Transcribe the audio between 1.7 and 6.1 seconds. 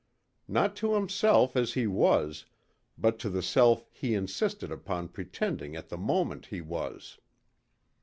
he was, but to the self he insisted upon pretending at the